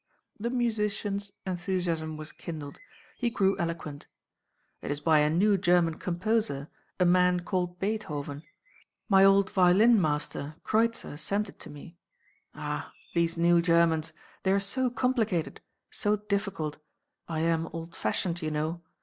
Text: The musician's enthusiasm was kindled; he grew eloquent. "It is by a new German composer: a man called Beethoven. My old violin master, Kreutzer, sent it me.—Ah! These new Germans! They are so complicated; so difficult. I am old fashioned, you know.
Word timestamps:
The 0.39 0.49
musician's 0.49 1.31
enthusiasm 1.45 2.17
was 2.17 2.31
kindled; 2.31 2.79
he 3.17 3.29
grew 3.29 3.55
eloquent. 3.59 4.07
"It 4.81 4.89
is 4.89 4.99
by 4.99 5.19
a 5.19 5.29
new 5.29 5.59
German 5.59 5.99
composer: 5.99 6.69
a 6.99 7.05
man 7.05 7.41
called 7.41 7.77
Beethoven. 7.79 8.41
My 9.09 9.23
old 9.23 9.51
violin 9.51 10.01
master, 10.01 10.55
Kreutzer, 10.63 11.17
sent 11.17 11.49
it 11.49 11.67
me.—Ah! 11.67 12.91
These 13.13 13.37
new 13.37 13.61
Germans! 13.61 14.11
They 14.41 14.53
are 14.53 14.59
so 14.59 14.89
complicated; 14.89 15.61
so 15.91 16.15
difficult. 16.15 16.79
I 17.27 17.41
am 17.41 17.69
old 17.71 17.95
fashioned, 17.95 18.41
you 18.41 18.49
know. 18.49 18.81